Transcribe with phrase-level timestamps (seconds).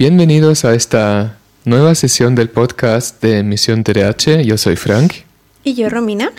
[0.00, 4.44] Bienvenidos a esta nueva sesión del podcast de Misión TDH.
[4.44, 5.12] Yo soy Frank.
[5.64, 6.30] Y yo, Romina.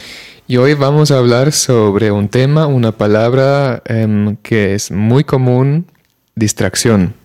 [0.48, 5.88] Y hoy vamos a hablar sobre un tema, una palabra em, que es muy común,
[6.36, 7.16] distracción.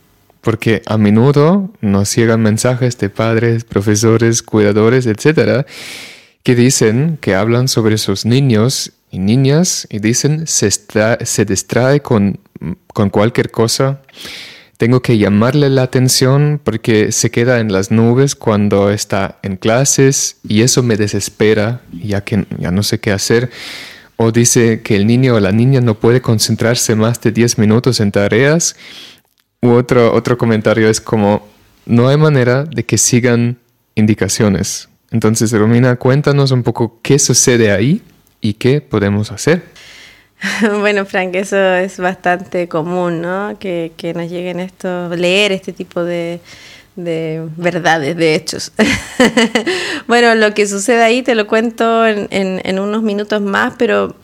[0.40, 5.66] Porque a menudo nos llegan mensajes de padres, profesores, cuidadores, etcétera,
[6.42, 12.40] que dicen, que hablan sobre sus niños y niñas y dicen se, se distrae con,
[12.88, 14.00] con cualquier cosa
[14.76, 20.38] tengo que llamarle la atención porque se queda en las nubes cuando está en clases
[20.46, 23.50] y eso me desespera ya que ya no sé qué hacer.
[24.16, 28.00] O dice que el niño o la niña no puede concentrarse más de 10 minutos
[28.00, 28.76] en tareas.
[29.60, 31.48] U otro, otro comentario es como,
[31.86, 33.58] no hay manera de que sigan
[33.94, 34.88] indicaciones.
[35.10, 38.02] Entonces, Romina, cuéntanos un poco qué sucede ahí
[38.40, 39.64] y qué podemos hacer.
[40.80, 43.56] Bueno, Frank, eso es bastante común, ¿no?
[43.58, 46.40] Que, que nos lleguen esto, leer este tipo de,
[46.96, 48.72] de verdades, de hechos.
[50.06, 54.14] bueno, lo que sucede ahí te lo cuento en, en, en unos minutos más, pero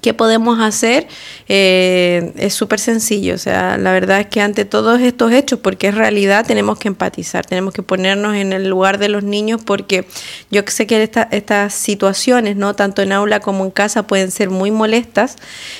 [0.00, 1.06] ¿Qué podemos hacer?
[1.48, 3.34] Eh, es súper sencillo.
[3.34, 6.88] O sea, la verdad es que ante todos estos hechos, porque es realidad, tenemos que
[6.88, 10.06] empatizar, tenemos que ponernos en el lugar de los niños, porque
[10.50, 12.74] yo sé que estas situaciones, ¿no?
[12.74, 15.36] Tanto en aula como en casa, pueden ser muy molestas.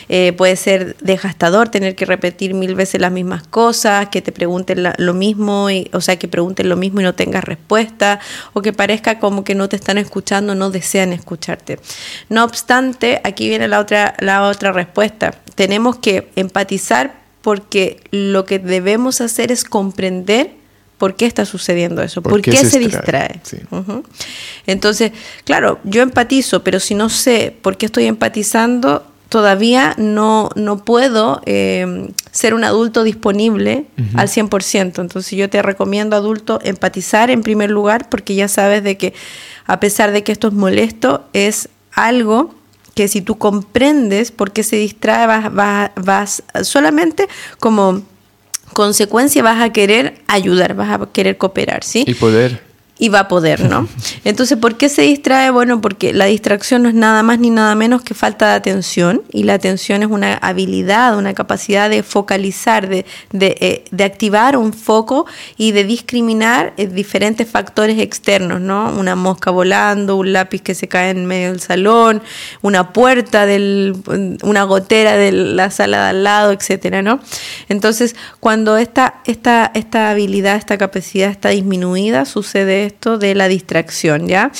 [0.08, 4.86] Eh, puede ser desgastador tener que repetir mil veces las mismas cosas, que te pregunten
[4.96, 8.20] lo mismo, y, o sea, que pregunten lo mismo y no tengas respuesta,
[8.52, 11.78] o que parezca como que no te están escuchando, no desean escucharte.
[12.28, 15.34] No obstante, aquí viene la otra la, otra respuesta.
[15.54, 20.52] Tenemos que empatizar porque lo que debemos hacer es comprender
[20.98, 23.40] por qué está sucediendo eso, por, qué, se, distrae.
[24.66, 25.12] Entonces,
[25.44, 31.40] claro, yo empatizo, pero si no sé por qué estoy empatizando, todavía no, no puedo
[31.46, 35.00] eh, ser un adulto disponible al 100%.
[35.00, 39.14] Entonces yo te recomiendo, adulto, empatizar en primer lugar, porque ya sabes de que
[39.66, 42.54] a pesar de que esto es molesto, es algo
[43.00, 47.28] que si tú comprendes por qué se distrae, vas, vas, solamente
[47.58, 48.02] como
[48.74, 52.04] consecuencia vas a querer ayudar, vas a querer cooperar, ¿sí?
[52.06, 52.69] Y poder
[53.00, 53.88] y va a poder, ¿no?
[54.24, 55.50] Entonces, ¿por qué se distrae?
[55.50, 59.22] Bueno, porque la distracción no es nada más ni nada menos que falta de atención
[59.32, 64.58] y la atención es una habilidad, una capacidad de focalizar, de, de, eh, de activar
[64.58, 65.24] un foco
[65.56, 68.92] y de discriminar eh, diferentes factores externos, ¿no?
[68.92, 72.22] Una mosca volando, un lápiz que se cae en medio del salón,
[72.60, 73.96] una puerta, del,
[74.42, 77.20] una gotera de la sala de al lado, etcétera, ¿no?
[77.70, 84.28] Entonces, cuando esta, esta, esta habilidad, esta capacidad está disminuida, sucede esto de la distracción,
[84.28, 84.52] ¿ya?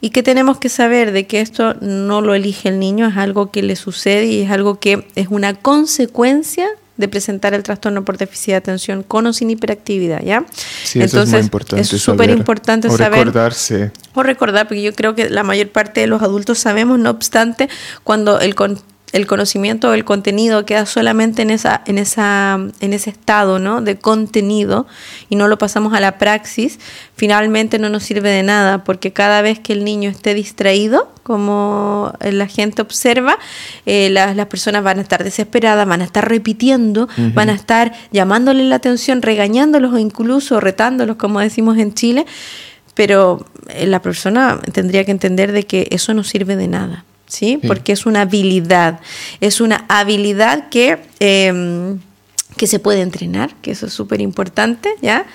[0.00, 3.50] Y que tenemos que saber de que esto no lo elige el niño, es algo
[3.50, 8.18] que le sucede y es algo que es una consecuencia de presentar el trastorno por
[8.18, 10.44] déficit de atención con o sin hiperactividad, ¿ya?
[10.84, 11.82] Sí, eso es muy importante.
[11.82, 13.20] Es súper importante o saber.
[13.20, 13.90] recordarse.
[14.14, 17.68] O recordar, porque yo creo que la mayor parte de los adultos sabemos, no obstante,
[18.04, 18.54] cuando el
[19.14, 23.80] el conocimiento o el contenido queda solamente en esa en esa en ese estado ¿no?
[23.80, 24.88] de contenido
[25.30, 26.80] y no lo pasamos a la praxis
[27.14, 32.12] finalmente no nos sirve de nada porque cada vez que el niño esté distraído como
[32.20, 33.38] la gente observa
[33.86, 37.92] eh, las, las, personas van a estar desesperadas van a estar repitiendo van a estar
[38.10, 42.26] llamándole la atención regañándolos o incluso retándolos como decimos en Chile
[42.94, 47.58] pero eh, la persona tendría que entender de que eso no sirve de nada ¿sí?
[47.66, 49.00] Porque es una habilidad,
[49.40, 50.98] es una habilidad que...
[51.20, 51.98] Em,
[52.56, 55.26] que se puede entrenar, que eso es súper importante, ¿ya?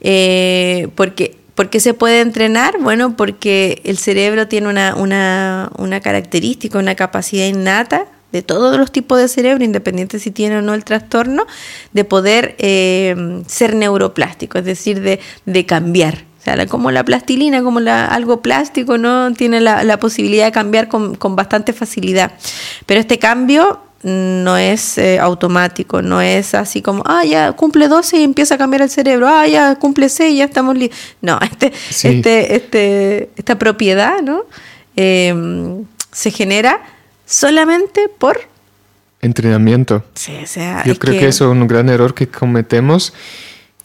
[0.00, 2.78] Eh, porque ¿Por qué se puede entrenar?
[2.80, 8.92] Bueno, porque el cerebro tiene una, una, una, característica, una capacidad innata de todos los
[8.92, 11.48] tipos de cerebro, independiente si tiene o no el trastorno,
[11.92, 16.27] de poder em, ser neuroplástico, es decir, de, de cambiar
[16.68, 19.32] como la plastilina, como la, algo plástico, ¿no?
[19.32, 22.32] Tiene la, posibilidad de cambiar con, bastante facilidad.
[22.86, 28.18] Pero este cambio no es eh, automático, no es así como, ah, ya cumple 12
[28.18, 30.98] y empieza a cambiar el cerebro, ah, ya cumple 6 y ya estamos listos.
[31.20, 31.72] No, este,
[32.02, 34.44] este, este, esta propiedad, ¿no?
[34.96, 36.80] Em, se genera
[37.26, 38.40] solamente por
[39.20, 40.04] entrenamiento.
[40.14, 41.20] Sí, o sea, Yo creo que...
[41.20, 41.28] que...
[41.28, 43.12] eso es un gran error que cometemos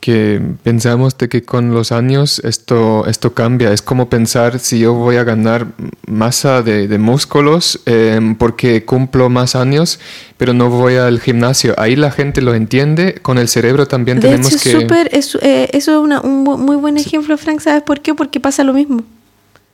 [0.04, 3.72] que pensamos de que con los años esto, esto cambia.
[3.72, 5.68] Es como pensar si yo voy a ganar
[6.06, 10.02] masa de, músculos em, porque cumplo más años,
[10.36, 11.74] pero no voy al gimnasio.
[11.78, 13.14] Ahí la gente lo entiende.
[13.22, 14.74] Con el cerebro también tenemos que...
[14.74, 17.62] Super, es, eh, eso es un muy buen ejemplo, Frank.
[17.62, 18.14] ¿Sabes por qué?
[18.14, 19.06] Porque pasa lo mismo.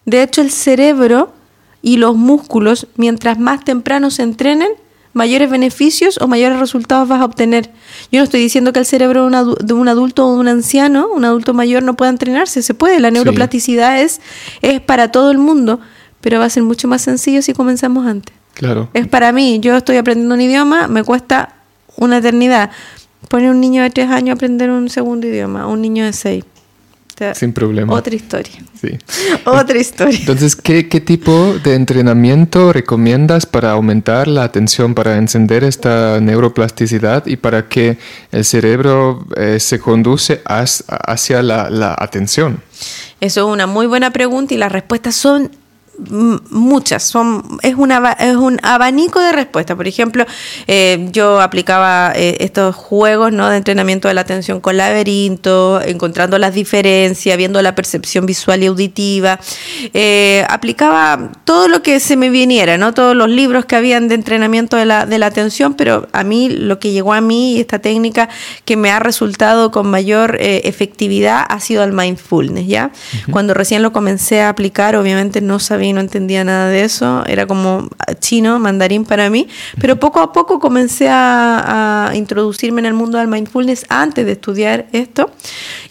[0.06, 1.34] De hecho, el cerebro
[1.82, 4.70] y los músculos, mientras más temprano se entrenen,
[5.14, 7.72] mayores beneficios o mayores resultados vas a obtener.
[8.12, 11.26] Yo no estoy diciendo que el cerebro de un adulto o de un anciano, un
[11.26, 13.00] adulto mayor, no pueda entrenarse, se puede.
[13.00, 14.22] La neuroplasticidad es,
[14.62, 15.80] es para todo el mundo,
[16.22, 18.36] pero va a ser mucho más sencillo si comenzamos antes.
[18.54, 18.90] Claro.
[18.94, 21.56] Es para mí, yo estoy aprendiendo un idioma, me cuesta
[21.96, 22.72] una eternidad.
[23.30, 26.44] Poner un niño de tres años a aprender un segundo idioma, un niño de seis.
[27.33, 27.94] Sin problema.
[27.94, 28.63] Otra historia.
[28.80, 28.98] Sí.
[29.45, 30.19] Otra historia.
[30.19, 37.25] Entonces, ¿qué, ¿qué, tipo de entrenamiento recomiendas para aumentar la atención, para encender esta neuroplasticidad
[37.25, 37.98] y para que
[38.31, 42.62] el cerebro eh, se conduce hacia la, la atención?
[43.19, 45.51] Eso es una muy buena pregunta y las respuestas son
[46.50, 49.75] muchas, son, es, una, es un abanico de respuestas.
[49.75, 50.25] Por ejemplo,
[50.68, 53.50] eh, yo aplicaba eh, estos juegos ¿no?
[53.50, 58.68] de entrenamiento de la atención con laberinto, encontrando las diferencias, viendo la percepción visual y
[58.68, 59.40] auditiva.
[59.94, 62.94] Eh, aplicaba todo lo que se me viniera, ¿no?
[62.94, 66.50] todos los libros que habían de entrenamiento de la, de la atención, pero a mí
[66.50, 68.30] lo que llegó a mí, esta técnica
[68.66, 72.68] que me ha resultado con mayor efectividad, ha sido el mindfulness.
[72.68, 72.92] ¿ya?
[73.31, 77.47] Cuando recién lo comencé a aplicar, obviamente no sabía no entendía nada de eso, era
[77.47, 77.89] como
[78.19, 79.47] chino, mandarín para mí,
[79.80, 84.88] pero poco a poco comencé a, introducirme en el mundo del mindfulness antes de estudiar
[84.91, 85.31] esto.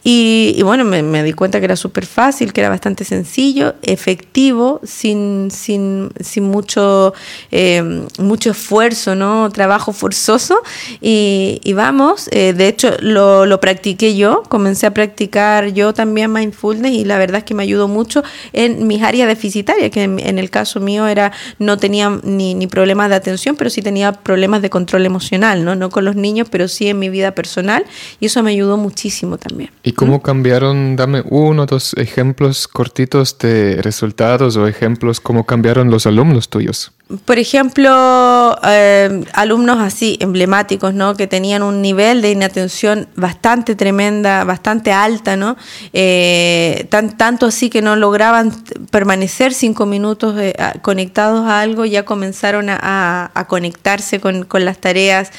[0.04, 5.50] Y, bueno, me, di cuenta que era súper fácil, que era bastante sencillo, efectivo, sin,
[5.50, 7.12] sin, sin mucho,
[7.50, 9.50] eh, mucho esfuerzo, ¿no?
[9.50, 10.62] trabajo forzoso.
[11.00, 16.92] Y, vamos, eh, de hecho lo, lo practiqué yo, comencé a practicar yo también mindfulness
[16.92, 18.22] y la verdad es que me ayudó mucho
[18.52, 23.08] en mis áreas deficitarias que en, el caso mío era no tenía ni, ni, problemas
[23.08, 25.74] de atención, pero sí tenía problemas de control emocional, ¿no?
[25.74, 27.84] No con los niños, pero sí en mi vida personal
[28.20, 29.70] y eso me ayudó muchísimo también.
[29.82, 30.96] ¿Y cómo cambiaron?
[30.96, 36.92] Dame uno o dos ejemplos cortitos de resultados o ejemplos cómo cambiaron los alumnos tuyos
[37.24, 41.14] por ejemplo, eh, alumnos así emblemáticos, ¿no?
[41.14, 45.56] Que tenían un nivel de inatención bastante tremenda, bastante alta, ¿no?
[45.94, 48.52] Eh, tan, tanto así que no lograban
[48.90, 55.30] permanecer cinco minutos eh, conectados a algo, ya comenzaron a, conectarse con, las tareas,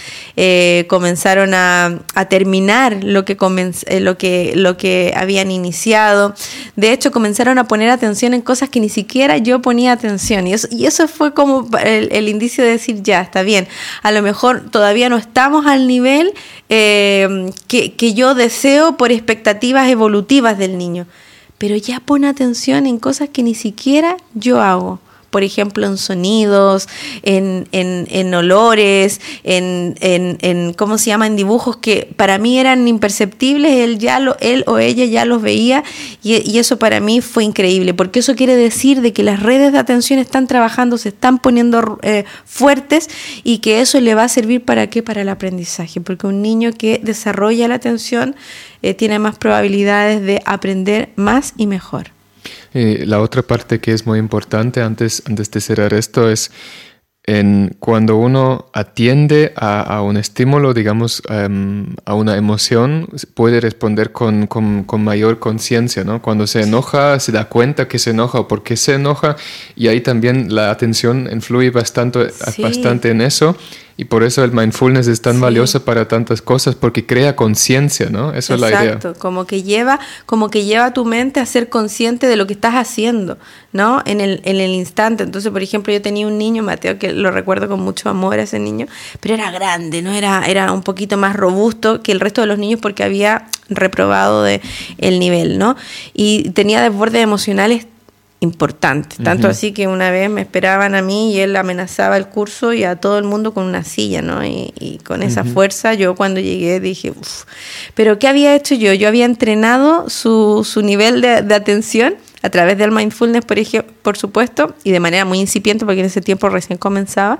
[0.87, 1.99] comenzaron a,
[2.29, 3.37] terminar lo que,
[3.99, 6.33] lo, que, lo que habían iniciado.
[6.75, 10.47] De hecho, comenzaron a poner atención en cosas que ni siquiera yo ponía atención.
[10.47, 13.67] Y eso, y eso fue como el, indicio de decir, ya, está bien,
[14.03, 16.33] a lo mejor todavía no estamos al nivel
[16.69, 21.07] eh, que, que yo deseo por expectativas evolutivas del niño,
[21.57, 24.99] pero ya pone atención en cosas que ni siquiera yo hago
[25.29, 26.87] por ejemplo, en sonidos,
[27.23, 33.71] en, en, olores, en, en, ¿cómo se llama?, en dibujos que para mí eran imperceptibles,
[33.73, 35.83] él, ya lo, él o ella ya los veía
[36.23, 39.79] y, eso para mí fue increíble, porque eso quiere decir de que las redes de
[39.79, 43.09] atención están trabajando, se están poniendo eh, fuertes
[43.43, 45.01] y que eso le va a servir para qué?
[45.01, 48.35] Para el aprendizaje, porque un niño que desarrolla la atención
[48.81, 52.18] eh, tiene más probabilidades de aprender más y mejor.
[52.73, 56.51] Eh, la otra parte que es muy importante antes, antes de cerrar esto es
[57.29, 64.47] en cuando uno atiende a, un estímulo, digamos, em, a una emoción, puede responder con,
[64.47, 66.23] con, mayor conciencia, ¿no?
[66.23, 69.35] Cuando se enoja, se da cuenta que se enoja o por qué se enoja,
[69.75, 73.55] y ahí también la atención influye bastante, bastante en eso.
[73.99, 78.31] Y por eso el mindfulness es tan valioso para tantas cosas, porque crea conciencia, ¿no?
[78.31, 78.83] Eso es la idea.
[78.93, 82.47] Exacto, como que lleva, como que lleva a tu mente a ser consciente de lo
[82.47, 83.37] que estás haciendo,
[83.73, 84.01] ¿no?
[84.05, 85.23] En el, en el instante.
[85.23, 88.43] Entonces, por ejemplo, yo tenía un niño, Mateo, que lo recuerdo con mucho amor a
[88.43, 88.87] ese niño,
[89.19, 90.13] pero era grande, ¿no?
[90.13, 94.43] Era, era un poquito más robusto que el resto de los niños porque había reprobado
[94.43, 94.61] de
[94.97, 95.75] el nivel, ¿no?
[96.13, 97.85] Y tenía desbordes emocionales
[98.41, 99.17] importante.
[99.21, 102.85] Tanto así que una vez me esperaban a mí y él amenazaba el curso y
[102.85, 104.45] a todo el mundo con una silla, ¿no?
[104.45, 107.45] Y, con esa fuerza yo cuando llegué dije, Uf.
[107.95, 108.93] pero ¿qué había hecho yo?
[108.93, 114.17] Yo había entrenado su, su nivel de, atención a través del mindfulness, por, ejemplo, por
[114.17, 117.39] supuesto, y de manera muy incipiente porque en ese tiempo recién comenzaba.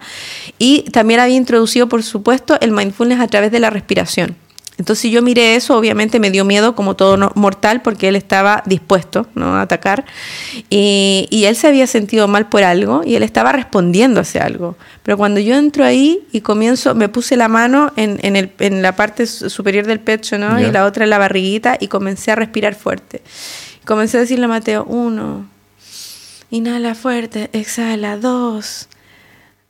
[0.57, 4.35] Y también había introducido, por supuesto, el mindfulness a través de la respiración.
[4.79, 9.27] Entonces yo miré eso, obviamente me dio miedo como todo mortal porque él estaba dispuesto
[9.35, 9.55] ¿no?
[9.55, 10.05] a atacar
[10.69, 14.77] y, él se había sentido mal por algo y él estaba respondiendo hacia algo.
[15.03, 18.81] Pero cuando yo entro ahí y comienzo, me puse la mano en, en, el, en
[18.81, 20.59] la parte superior del pecho ¿no?
[20.59, 23.21] y la otra en la barriguita y comencé a respirar fuerte.
[23.83, 25.49] Comencé a decirle a Mateo, uno,
[26.51, 28.87] inhala fuerte, exhala, dos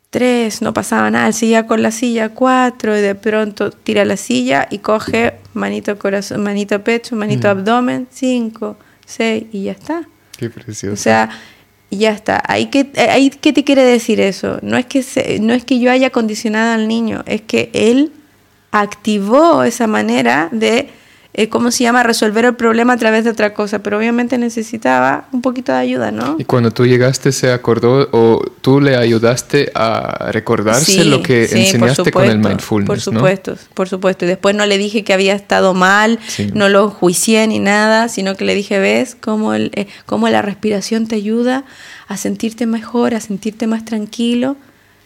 [0.10, 4.68] tres, no pasaba nada, seguía con la silla, cuatro, y de pronto tira la silla
[4.70, 7.51] y coge manito corazón, manito pecho, manito mm.
[7.51, 10.08] abdomen, cinco, seis, y ya está.
[10.38, 10.94] Qué precioso.
[10.94, 11.30] O sea,
[11.92, 12.42] ya está.
[12.48, 14.60] Ahí que, ahí, ¿Qué te quiere decir eso?
[14.62, 15.04] No es, que
[15.42, 18.12] no es que yo haya condicionado al niño, es que él
[18.72, 20.89] activó esa manera de
[21.34, 25.28] eh, ¿cómo se llama?, resolver el problema a través de otra cosa, pero obviamente necesitaba
[25.32, 26.36] un poquito de ayuda, ¿no?
[26.40, 32.12] Y cuando tú llegaste, ¿se acordó o tú le ayudaste a recordarse lo que enseñaste
[32.12, 32.88] con el mindfulness?
[32.88, 34.26] Por supuesto, por supuesto.
[34.26, 36.20] Y después no le dije que había estado mal,
[36.54, 40.42] no lo juicié ni nada, sino que le dije, ¿ves cómo, el, eh, cómo la
[40.42, 41.64] respiración te ayuda
[42.08, 44.58] a sentirte mejor, a sentirte más tranquilo?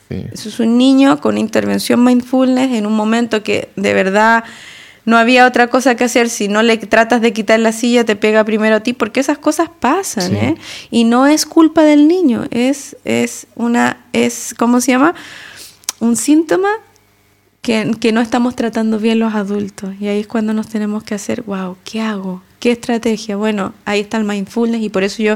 [0.09, 4.43] Eso es un niño con intervención mindfulness en un momento que de verdad
[5.05, 6.29] no había otra cosa que hacer.
[6.29, 9.37] Si no le tratas de quitar la silla, te pega primero a ti, porque esas
[9.37, 10.55] cosas pasan, ¿eh?
[10.91, 15.15] Y no es culpa del niño, es, es una, es, ¿cómo se llama?
[15.99, 16.69] Un síntoma
[17.61, 19.95] que, que no estamos tratando bien los adultos.
[19.99, 22.41] Y ahí es cuando nos tenemos que hacer, wow, ¿qué hago?
[22.63, 23.35] ¿Qué estrategia?
[23.35, 25.35] Bueno, ahí está el mindfulness y por eso yo,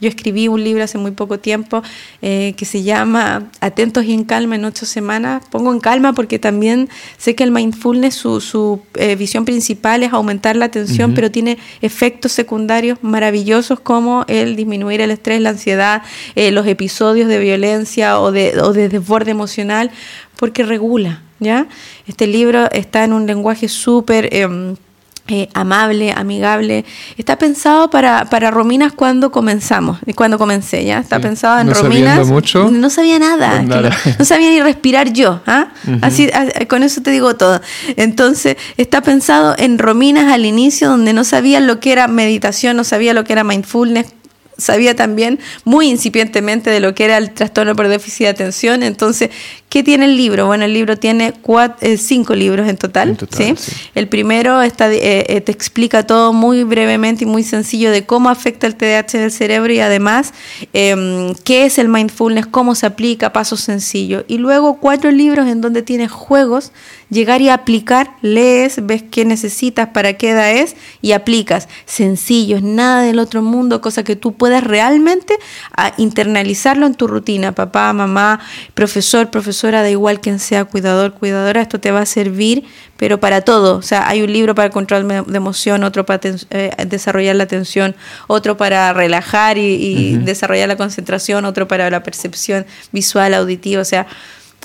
[0.00, 1.84] yo escribí un libro hace muy poco tiempo
[2.20, 5.44] eh, que se llama Atentos y en calma en ocho semanas.
[5.52, 10.12] Pongo en calma porque también sé que el mindfulness, su, su eh, visión principal es
[10.12, 16.02] aumentar la atención, pero tiene efectos secundarios maravillosos como el disminuir el estrés, la ansiedad,
[16.34, 19.92] eh, los episodios de violencia o de, o de desborde emocional,
[20.34, 21.22] porque regula.
[21.38, 21.68] ¿ya?
[22.08, 24.28] Este libro está en un lenguaje súper...
[25.26, 26.84] Eh, amable, amigable.
[27.16, 30.98] Está pensado para, para Rominas cuando comenzamos, cuando comencé, ¿ya?
[30.98, 32.28] Está pensado en Rominas.
[32.28, 33.62] Mucho, no sabía nada.
[33.62, 35.40] No, sabía ni respirar yo.
[35.46, 35.68] ¿ah?
[36.02, 36.28] Así,
[36.68, 37.62] con eso te digo todo.
[37.96, 42.84] Entonces, está pensado en Rominas al inicio, donde no sabía lo que era meditación, no
[42.84, 44.08] sabía lo que era mindfulness,
[44.56, 48.82] sabía también muy incipientemente de lo que era el trastorno por déficit de atención.
[48.82, 49.30] Entonces,
[49.68, 50.46] ¿qué tiene el libro?
[50.46, 53.16] Bueno, el libro tiene cuatro, eh, cinco libros en total.
[53.36, 53.54] ¿sí?
[53.94, 58.28] El primero está, eh, eh, te explica todo muy brevemente y muy sencillo de cómo
[58.28, 60.32] afecta el TDAH en el cerebro y además
[60.72, 64.24] em, qué es el mindfulness, cómo se aplica, pasos sencillos.
[64.28, 66.72] Y luego cuatro libros en donde tienes juegos
[67.14, 71.68] llegar y aplicar, lees, ves qué necesitas, para qué edad es y aplicas.
[71.86, 75.38] Sencillos, nada del otro mundo, cosa que tú puedas realmente
[75.76, 77.52] ah, internalizarlo en tu rutina.
[77.52, 78.40] Papá, mamá,
[78.74, 82.64] profesor, profesora, da igual quien sea, cuidador, cuidadora, esto te va a servir,
[82.96, 83.76] pero para todo.
[83.76, 87.44] O sea, hay un libro para el control de emoción, otro para eh, desarrollar la
[87.44, 87.94] atención,
[88.26, 94.06] otro para relajar y, desarrollar la concentración, otro para la percepción visual, auditiva, o sea,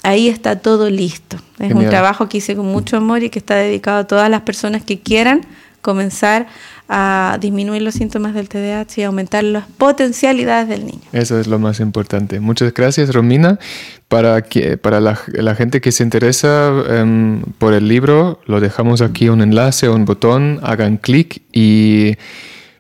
[0.03, 1.37] ahí está todo listo.
[1.59, 4.41] Es un trabajo que hice con mucho amor y que está dedicado a todas las
[4.41, 5.41] personas que quieran
[5.81, 6.47] comenzar
[6.91, 11.01] a disminuir los síntomas del TDAH y aumentar las potencialidades del niño.
[11.13, 12.39] Eso es lo más importante.
[12.39, 13.59] Muchas gracias, Romina.
[14.07, 15.15] Para, que, para la,
[15.55, 20.59] gente que se interesa em, por el libro, lo dejamos aquí un enlace, un botón,
[20.63, 22.15] hagan clic y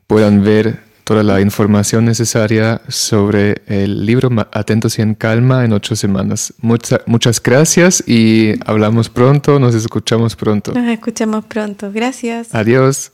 [0.07, 5.95] puedan ver toda la información necesaria sobre el libro Atentos y en Calma en ocho
[5.95, 6.53] semanas.
[6.61, 10.71] muchas gracias y hablamos pronto, nos escuchamos pronto.
[10.71, 11.91] Nos escuchamos pronto.
[11.91, 12.53] Gracias.
[12.53, 13.11] Adiós.